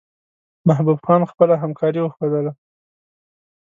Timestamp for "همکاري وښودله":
1.63-2.51